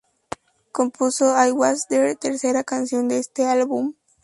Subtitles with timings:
[0.71, 3.93] Compuso "I Was There", tercera canción de este álbum.